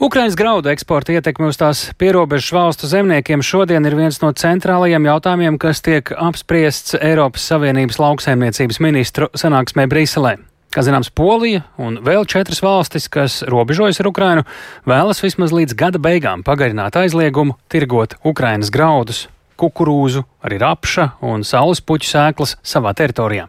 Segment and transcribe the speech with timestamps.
[0.00, 5.58] Ukraiņas graudu eksporta ietekme uz tās pierobežas valstu zemniekiem šodien ir viens no centrālajiem jautājumiem,
[5.60, 10.38] kas tiek apspriests Eiropas Savienības lauksaimniecības ministru sanāksmē Briselē.
[10.72, 14.46] Kā zināms, Polija un vēl četras valstis, kas robežojas ar Ukrainu,
[14.88, 19.26] vēlas vismaz līdz gada beigām pagarināt aizliegumu tirgot Ukrainas graudus
[19.60, 23.46] kukurūzu, arī rapša un saules puķu sēklas savā teritorijā.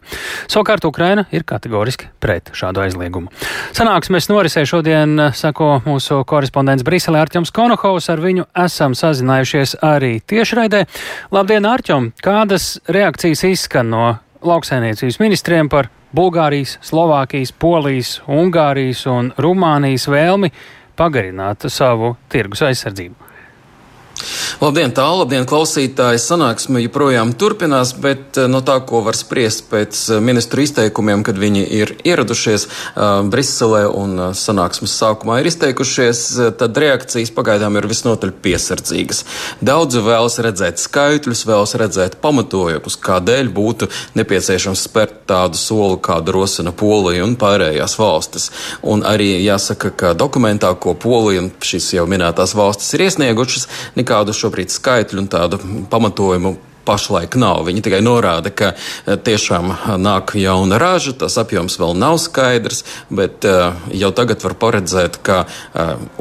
[0.52, 3.32] Savukārt Ukraina ir kategoriski pret šādu aizliegumu.
[3.78, 10.84] Sanāksmes norisē šodien, sako mūsu korespondents Briselē Arķems Konohovs, ar viņu esam sazinājušies arī tiešraidē.
[11.32, 12.12] Labdien, Arķem!
[12.24, 14.06] Kādas reakcijas izskan no
[14.46, 20.52] lauksainiecības ministriem par Bulgārijas, Slovākijas, Polijas, Ungārijas un Rumānijas vēlmi
[21.00, 23.31] pagarināt savu tirgus aizsardzību?
[24.62, 26.20] Labdien, tālu, labdien, klausītāji!
[26.22, 31.40] Sanāksme joprojām turpinās, bet eh, no tā, ko var spriest pēc eh, ministru izteikumiem, kad
[31.42, 36.22] viņi ir ieradušies uh, Briselē un sanāksmes sākumā ir izteikušies,
[36.60, 39.24] tad reakcijas pagaidām ir visnotaļ piesardzīgas.
[39.66, 43.90] Daudzi vēlas redzēt skaitļus, vēlas redzēt pamatojumus, kādēļ būtu
[44.22, 48.52] nepieciešams spērt tādu soli, kādu rosina Polija un pārējās valstis.
[48.86, 54.38] Un arī jāsaka, ka dokumentā, ko Polija un šīs jau minētās valstis ir iesniegušas, nekādu
[54.38, 56.58] šo šobrīd skaitļu un tādu pamatojumu
[56.92, 57.64] pašlaik nav.
[57.70, 63.46] Viņi tikai norāda, ka eh, tiešām nāk jauna raža, tas apjoms vēl nav skaidrs, bet
[63.48, 65.44] uh, jau tagad var paredzēt, ka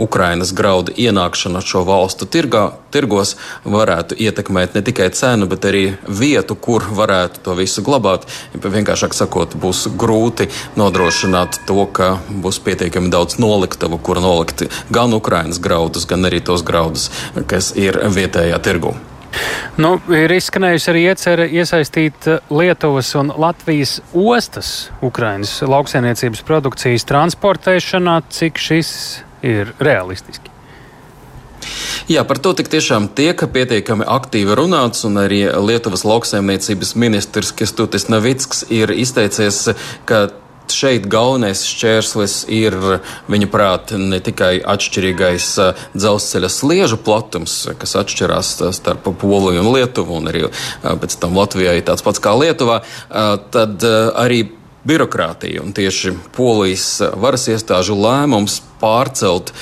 [0.00, 2.62] Ukrainas graudu ienākšana šo valstu tirgā,
[2.94, 8.26] tirgos varētu ietekmēt ne tikai cenu, bet arī vietu, kur varētu to visu glabāt.
[8.54, 15.62] Vienkāršāk sakot, būs grūti nodrošināt to, ka būs pietiekami daudz noliktavu, kur nolikt gan Ukrainas
[15.62, 17.10] graudus, gan arī tos graudus,
[17.50, 18.96] kas ir vietējā tirgū.
[19.80, 28.20] Nu, ir izskanējusi arī iecerē iesaistīt eh, Lietuvas un Latvijas ostas Ukrainas lauksainiecības produkcijas transportēšanā,
[28.28, 28.92] cik šis
[29.46, 30.50] ir realistiski.
[32.10, 38.08] Jā, par to tik tiešām tiek pietiekami aktīvi runāts, un arī Lietuvas lauksaimniecības ministrs Kestutis
[38.10, 39.68] Navicks ir izteicies,
[40.08, 40.24] ka
[40.76, 42.76] šeit galvenais šķērslis ir,
[43.30, 45.48] viņa prāt, ne tikai atšķirīgais
[45.94, 50.46] dzelzceļa sliežu platums, kas atšķirās starp Poliju un Lietuvu, un arī
[50.82, 52.80] pēc tam Latvijai tāds pats kā Lietuvā,
[53.54, 54.44] tad arī
[54.84, 59.52] birokrātija un tieši polijas varas iestāžu lēmums pārcelt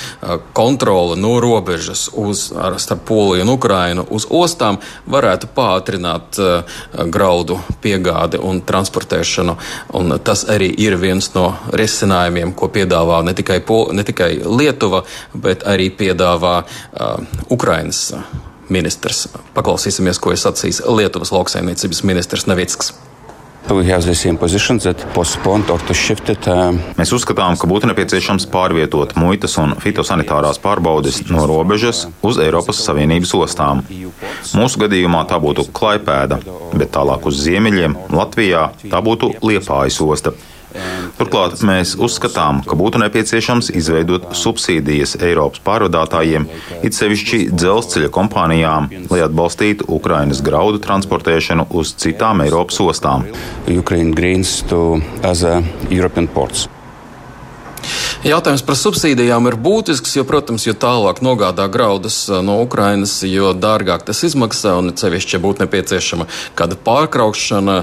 [0.54, 4.78] kontroli no robežas uz, ar, starp Poliju un Ukrainu uz ostām
[5.10, 6.38] varētu pātrināt
[7.10, 9.56] graudu piegādi un transportēšanu.
[9.98, 15.02] Un tas arī ir viens no risinājumiem, ko piedāvā ne tikai, Pol, ne tikai Lietuva,
[15.34, 17.18] bet arī piedāvā uh,
[17.50, 18.12] Ukrainas
[18.68, 19.26] ministrs.
[19.56, 22.92] Paklausīsimies, ko ir sacījis Lietuvas lauksaimniecības ministrs Nevicks.
[26.96, 33.34] Mēs uzskatām, ka būtu nepieciešams pārvietot muitas un fitosanitārās pārbaudes no robežas uz Eiropas Savienības
[33.36, 33.82] ostām.
[34.56, 36.40] Mūsu gadījumā tā būtu Klaipēda,
[36.72, 40.32] bet tālāk uz ziemeļiem Latvijā tā būtu Liepājas osta.
[41.18, 46.46] Turklāt mēs uzskatām, ka būtu nepieciešams izveidot subsīdijas Eiropas pārvadātājiem,
[46.84, 53.28] it sevišķi dzelzceļa kompānijām, lai atbalstītu Ukrainas graudu transportēšanu uz citām Eiropas ostām.
[53.68, 56.68] Ukraine greens to other European ports.
[58.28, 64.02] Jautājums par subsīdijām ir būtisks, jo, protams, jo tālāk nogādā graudus no Ukrainas, jo dārgāk
[64.04, 66.26] tas izmaksā un cevišķi, ja būtu nepieciešama
[66.58, 67.76] kāda pārkraukšana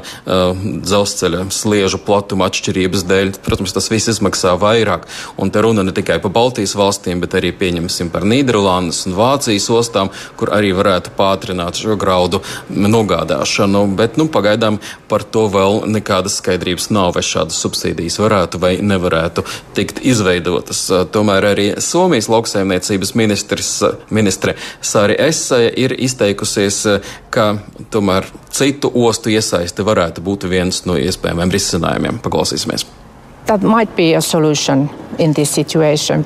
[0.85, 5.07] dzelzceļa sliežu platuma atšķirības dēļ, protams, tas viss izmaksā vairāk.
[5.41, 9.65] Un te runa ne tikai par Baltijas valstīm, bet arī pieņemsim par Nīderlandes un Vācijas
[9.73, 13.87] ostām, kur arī varētu pātrināt šo graudu nogādāšanu.
[13.97, 14.77] Bet, nu, pagaidām
[15.09, 20.81] par to vēl nekādas skaidrības nav, vai šādas subsīdijas varētu vai nevarētu tikt izvēlētas izveidotas.
[21.11, 23.71] Tomēr arī Somijas lauksaimniecības ministrs,
[24.09, 26.83] ministre Sāri Esaja ir izteikusies,
[27.29, 27.57] ka
[27.91, 32.21] tomēr citu ostu iesaiste varētu būt viens no iespējamiem risinājumiem.
[32.23, 33.04] Paklausīsimies!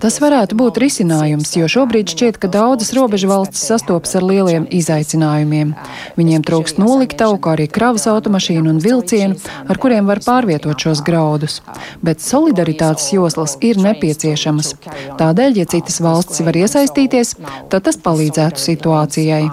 [0.01, 5.73] Tas varētu būt risinājums, jo šobrīd šķiet, ka daudzas robežu valstis sastopas ar lieliem izaicinājumiem.
[6.17, 9.35] Viņiem trūkst noliktavu, kā arī kravas automašīnu un vilcienu,
[9.67, 11.59] ar kuriem var pārvietot šos graudus.
[12.01, 14.73] Bet solidaritātes joslas ir nepieciešamas.
[15.19, 17.35] Tādēļ, ja citas valstis var iesaistīties,
[17.69, 19.43] tad tas palīdzētu situācijai.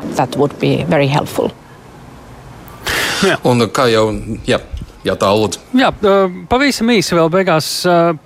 [3.49, 4.09] Un kā jau.
[4.47, 4.63] Jā.
[5.07, 5.61] Jā, tā lūdzu.
[5.79, 5.93] Jā,
[6.51, 7.69] pavisam īsi vēl beigās.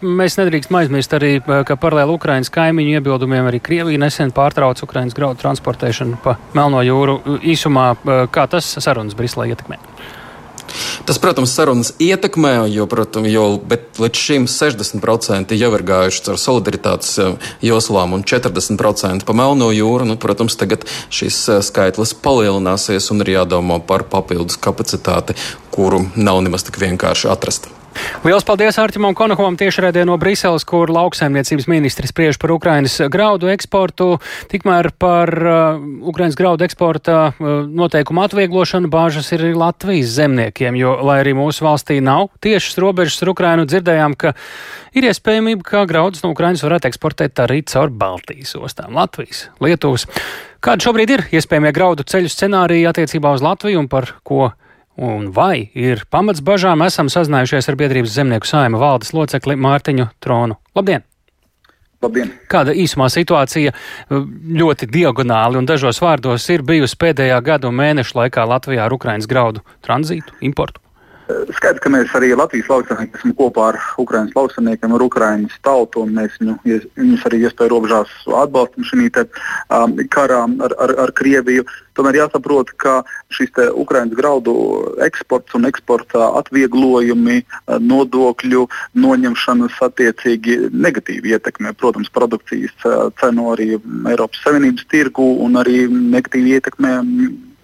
[0.01, 5.43] Mēs nedrīkstam aizmirst arī, ka paralēli Ukraiņas kaimiņu iebildumiem arī Krievija nesen pārtrauca Ukraiņas graudu
[5.43, 7.19] transportēšanu pa Melno jūru.
[7.45, 7.93] Īsumā,
[8.33, 9.77] kā tas sarunas Briselē ietekmē?
[11.09, 13.47] Tas, protams, sarunas ietekmē, jo, protams, jo,
[14.01, 20.07] līdz šim 60% jau ir gājuši caur solidaritātes eh, joslām un 40% pa Melno jūru.
[20.09, 25.39] Nu, protams, tagad šis eh, skaitlis palielināsies un ir jādomā par papildus kapacitāti,
[25.73, 27.73] kuru nav nemaz tik vienkārši atrast.
[28.21, 34.19] Lielas paldies Artimam Konokovam tiešraidē no Briseles, kur lauksaimniecības ministrs spriež par Ukrainas graudu eksportu.
[34.53, 41.21] Tikmēr par uh, Ukrainas graudu eksporta uh, noteikumu atvieglošanu bāžas ir Latvijas zemniekiem, jo, lai
[41.23, 44.35] arī mūsu valstī nav tiešas robežas ar Ukrainu, dzirdējām, ka
[44.93, 50.05] ir iespējamība, ka graudus no Ukrainas varētu eksportēt arī caur Baltijas ostām- Latvijas, Lietuvas.
[50.61, 54.53] Kāda šobrīd ir iespējamie graudu ceļu scenāriji attiecībā uz Latviju un par ko?
[55.01, 60.59] Un vai ir pamats bažām, esam sazinājušies ar biedrības zemnieku saima valdes locekli Mārtiņu Tronu.
[60.77, 61.07] Labdien!
[62.05, 62.35] Labdien!
[62.53, 63.73] Kāda īsumā situācija
[64.61, 69.29] ļoti diagonāli un dažos vārdos ir bijusi pēdējā gada un mēneša laikā Latvijā ar Ukraiņas
[69.31, 70.85] graudu tranzītu, importu?
[71.57, 76.15] Skaidrs, ka mēs arī Latvijas lauksaimnieki esam kopā ar Ukraiņas lauksaimniekiem, ar Ukraiņas tautu, un
[76.19, 76.57] mēs viņu,
[76.99, 78.13] viņus arī iespēju robežās
[78.43, 81.67] atbalstam šī um, karā ar, ar, ar Krieviju.
[81.99, 83.01] Tomēr jāsaprot, ka
[83.35, 84.55] šis Ukraiņas graudu
[85.05, 87.43] eksports un eksporta atvieglojumi,
[87.91, 92.89] nodokļu noņemšanas attiecīgi negatīvi ietekmē, protams, produkcijas
[93.21, 96.97] cenu arī Eiropas Savienības tirgu un arī negatīvi ietekmē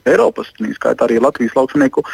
[0.07, 2.05] Eiropas, tā skaitā arī Latvijas lauksaimnieku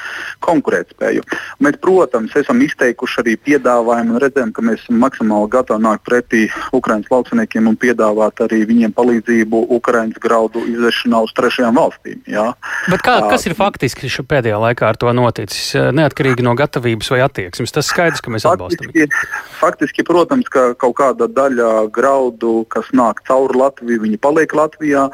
[0.45, 1.25] konkurētspēju.
[1.63, 6.47] Mēs, protams, esam izteikuši arī piedāvājumu un redzam, ka mēs esam maksimāli gatavi nākt pretī
[6.77, 12.23] Ukraiņas lauksaimniekiem un piedāvāt arī viņiem palīdzību Ukraiņas graudu izvešanā uz trešajām valstīm.
[12.31, 12.49] Jā.
[12.91, 15.73] Bet kā, kas ir faktiski pēdējā laikā ar to noticis?
[15.93, 17.75] Neatkarīgi no gatavības vai attieksmes.
[17.75, 18.91] Tas skaidrs, ka mēs atbalstam.
[18.93, 19.31] Faktiski,
[19.61, 25.09] faktiski, protams, ka kaut kāda daļa graudu, kas nāk cauri Latviju, viņi paliek Latvijā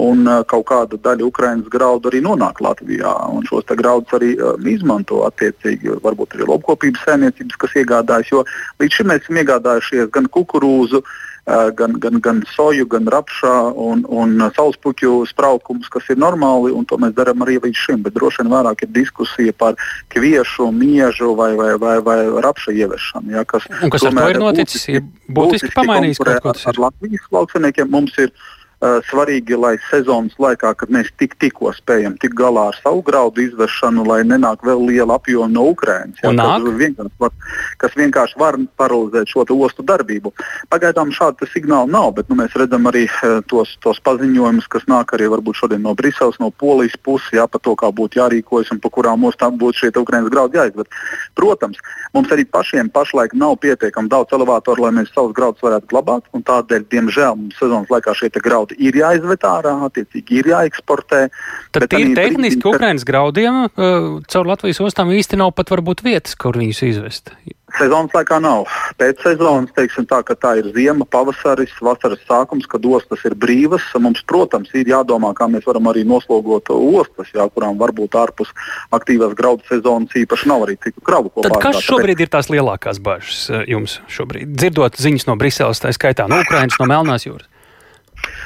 [0.00, 3.12] un kaut kāda daļa Ukraiņas graudu arī nonāk Latvijā.
[3.48, 8.32] Šos graudus arī uh, izmanto attiecīgi, varbūt arī lopkopības saimniecības, kas iegādājas.
[8.32, 8.42] Jo
[8.82, 13.54] līdz šim mēs esam iegādājušies gan kukurūzu, uh, gan, gan, gan soju, gan rapšā
[13.86, 18.02] un, un saulespuķu spraukumus, kas ir normāli, un to mēs darām arī līdz šim.
[18.06, 19.78] Bet droši vien vairāk ir diskusija par
[20.14, 22.18] kviešu, miežu vai, vai, vai, vai
[22.48, 23.36] rapša ieviešanu.
[23.36, 24.88] Ja, kas, un kas ar to ir noticis?
[24.88, 26.58] Ir būtiski, būtiski pamainījis kaut ko.
[26.72, 28.63] Ar Latvijas lauksaimniekiem mums ir Eh,
[29.08, 34.04] svarīgi, lai sezonas laikā, kad mēs tik, tikko spējam tikt galā ar savu graudu izvešanu,
[34.08, 37.32] lai nenāk vēl liela apjoma no Ukrainas, ja, kas, vienkārši var,
[37.80, 40.32] kas vienkārši var paralizēt šo ostu darbību.
[40.72, 45.14] Pagaidām šāda signāla nav, bet nu, mēs redzam arī eh, tos, tos paziņojumus, kas nāk
[45.16, 48.90] arī šodien no Briseles, no Polijas puses, ja, par to, kā būtu jārīkojas un pa
[48.90, 50.90] kurām ostām būtu šie Ukraiņas graudi jāizved.
[51.38, 51.78] Protams,
[52.14, 56.42] mums arī pašiem pašlaik nav pietiekami daudz elevatoru, lai mēs savus graudus varētu glabāt, un
[56.42, 61.28] tādēļ, diemžēl, mums sezonas laikā šie graudi graudu ir jāizved ārā, attiecīgi ir jāeksportē.
[61.72, 66.34] Tad tīri tehniski brīdī, Ukraiņas graudiem uh, caur Latvijas ostām īsti nav pat varbūt vietas,
[66.34, 67.34] kur viņus izvest.
[67.74, 68.68] Sezonas laikā nav.
[69.00, 73.82] Pēc sezonas, teiksim tā, ka tā ir ziema, pavasaris, vasaras sākums, kad ostas ir brīvas.
[73.98, 78.52] Mums, protams, ir jādomā, kā mēs varam arī noslogot ostas, jā, kurām varbūt ārpus
[78.94, 81.32] aktīvās graudu sezonas īpaši nav arī citu kravu.
[81.42, 84.54] Tad kas šobrīd ir tās lielākās bažas uh, jums šobrīd?
[84.54, 87.50] Dzirdot ziņas no Briseles, tā skaitā no Ukrainas, no Melnās jūras.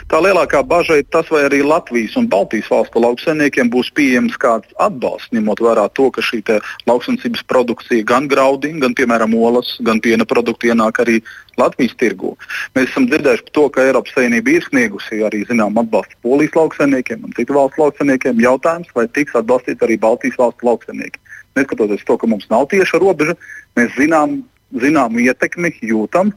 [0.09, 4.71] Tā lielākā bažas ir tas, vai arī Latvijas un Baltijas valstu lauksaimniekiem būs pieejams kāds
[4.81, 6.41] atbalsts, ņemot vērā to, ka šī
[6.89, 11.19] lauksaimniecības produkcija gan graudi, gan piemēram olas, gan piena produkti ienāk arī
[11.61, 12.33] Latvijas tirgū.
[12.73, 17.29] Mēs esam dzirdējuši par to, ka Eiropas Savienība ir sniegusi arī zinām atbalstu Polijas lauksaimniekiem
[17.29, 18.41] un citu valstu lauksaimniekiem.
[18.49, 21.21] Jautājums, vai tiks atbalstīti arī Baltijas valstu lauksaimnieki.
[21.61, 23.37] Neskatoties to, ka mums nav tieša robeža,
[23.77, 24.41] mēs zinām,
[24.73, 26.33] zinām ietekmi, jūtam.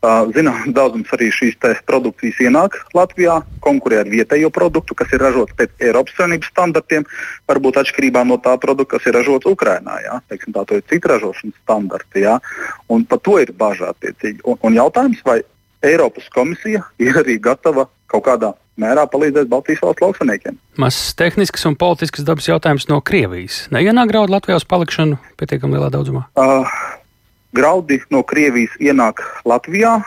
[0.00, 5.74] Zināms, daudzums arī šīs produkcijas ienāk Latvijā, konkurē ar vietējo produktu, kas ir ražots pēc
[5.84, 7.04] Eiropas Savienības standartiem,
[7.50, 9.98] varbūt atšķirībā no tā produkta, kas ir ražots Ukrajinā.
[10.32, 12.24] Teiksim, tā ir cita ražošanas standarti.
[12.24, 12.38] Jā.
[12.88, 14.40] Un par to ir bažā attiecīgi.
[14.48, 15.42] Un, un jautājums, vai
[15.84, 20.56] Eiropas komisija ir arī gatava kaut kādā mērā palīdzēt Baltijas valsts lauksaimniekiem.
[20.80, 23.66] Mazs tehnisks un politisks dabas jautājums no Krievijas.
[23.74, 26.24] Neienāk graudu Latvijas palikšanu pietiekami lielā daudzumā?
[26.40, 26.64] Uh,
[27.56, 29.98] graudi no Krievijas ienāk Latvijā,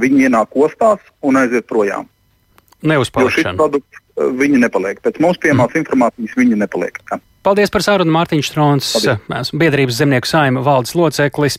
[0.00, 2.08] viņi ienāk ostās un aiziet projām.
[2.84, 3.56] Neuzpalikšana.
[3.58, 5.00] Produkts, eh, viņi nepaliek.
[5.00, 5.84] Pēc mums pieejamās mm.
[5.84, 7.00] informācijas viņi nepaliek.
[7.44, 8.86] Paldies par sarunu Mārtiņš Strons,
[9.52, 11.52] biedrības zemnieku saima valdes loceklis.